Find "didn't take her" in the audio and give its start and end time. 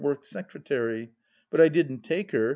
1.67-2.49